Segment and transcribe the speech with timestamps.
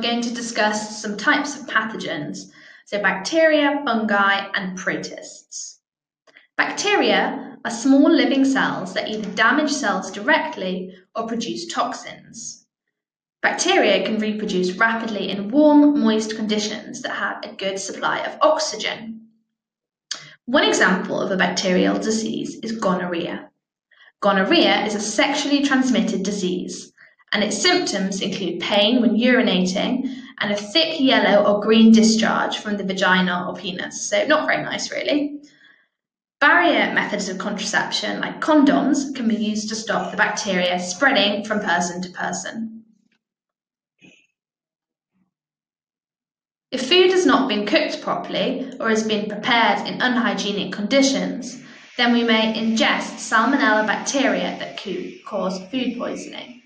[0.00, 2.50] I'm going to discuss some types of pathogens,
[2.86, 5.78] so bacteria, fungi, and protists.
[6.56, 12.64] Bacteria are small living cells that either damage cells directly or produce toxins.
[13.42, 19.28] Bacteria can reproduce rapidly in warm, moist conditions that have a good supply of oxygen.
[20.46, 23.50] One example of a bacterial disease is gonorrhea.
[24.20, 26.90] Gonorrhea is a sexually transmitted disease,
[27.32, 32.76] and its symptoms include pain when urinating and a thick yellow or green discharge from
[32.76, 34.08] the vagina or penis.
[34.08, 35.40] So, not very nice, really.
[36.40, 41.60] Barrier methods of contraception, like condoms, can be used to stop the bacteria spreading from
[41.60, 42.84] person to person.
[46.70, 51.60] If food has not been cooked properly or has been prepared in unhygienic conditions,
[51.96, 56.59] then we may ingest salmonella bacteria that could cause food poisoning.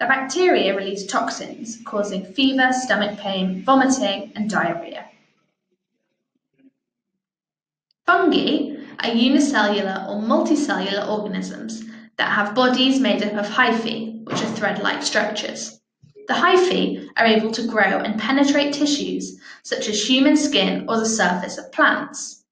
[0.00, 5.06] The bacteria release toxins, causing fever, stomach pain, vomiting, and diarrhea.
[8.06, 11.82] Fungi are unicellular or multicellular organisms
[12.16, 15.80] that have bodies made up of hyphae, which are thread like structures.
[16.28, 21.06] The hyphae are able to grow and penetrate tissues such as human skin or the
[21.06, 22.44] surface of plants.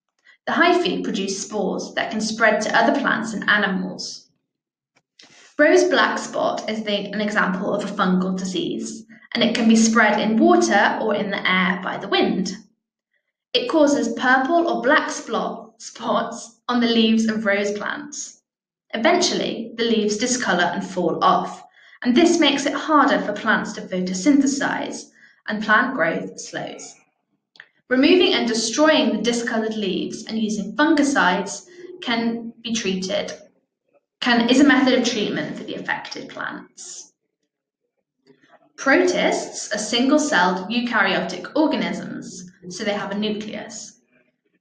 [0.47, 4.26] The hyphae produce spores that can spread to other plants and animals.
[5.59, 9.75] Rose black spot is the, an example of a fungal disease, and it can be
[9.75, 12.55] spread in water or in the air by the wind.
[13.55, 18.43] It causes purple or black spot, spots on the leaves of rose plants.
[18.93, 21.63] Eventually, the leaves discolor and fall off,
[22.03, 25.05] and this makes it harder for plants to photosynthesize,
[25.49, 26.95] and plant growth slows.
[27.89, 31.67] Removing and destroying the discolored leaves and using fungicides
[32.03, 33.33] can be treated,
[34.21, 37.13] can, is a method of treatment for the affected plants.
[38.77, 44.01] Protists are single-celled eukaryotic organisms, so they have a nucleus.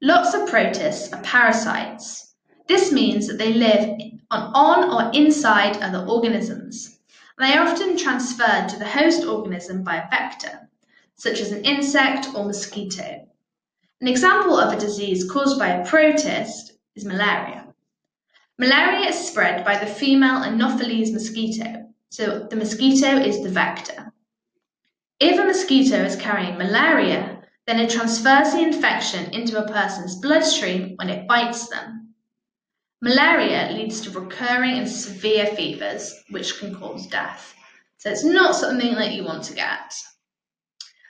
[0.02, 2.36] Lots of protists are parasites.
[2.68, 4.00] This means that they live
[4.32, 7.00] on, on or inside other organisms.
[7.38, 10.66] They are often transferred to the host organism by a vector
[11.16, 13.28] such as an insect or mosquito.
[14.02, 17.65] An example of a disease caused by a protist is malaria.
[18.58, 24.14] Malaria is spread by the female Anopheles mosquito, so the mosquito is the vector.
[25.20, 30.96] If a mosquito is carrying malaria, then it transfers the infection into a person's bloodstream
[30.96, 32.14] when it bites them.
[33.02, 37.54] Malaria leads to recurring and severe fevers, which can cause death.
[37.98, 39.94] So it's not something that you want to get.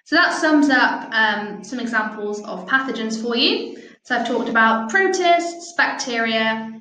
[0.05, 3.81] So that sums up um, some examples of pathogens for you.
[4.03, 6.79] So I've talked about protists, bacteria.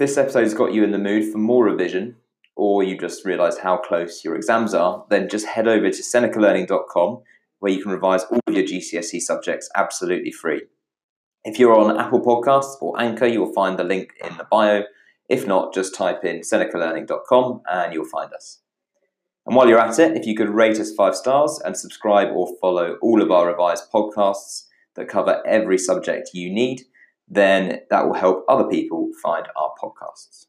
[0.00, 2.16] This episode has got you in the mood for more revision,
[2.56, 7.22] or you just realised how close your exams are, then just head over to senecalearning.com
[7.60, 10.62] where you can revise all of your GCSE subjects absolutely free.
[11.44, 14.84] If you're on Apple Podcasts or Anchor, you'll find the link in the bio
[15.30, 18.58] if not, just type in senecalearning.com and you'll find us.
[19.46, 22.48] And while you're at it, if you could rate us five stars and subscribe or
[22.60, 24.64] follow all of our revised podcasts
[24.96, 26.82] that cover every subject you need,
[27.30, 30.46] then that will help other people find our podcasts.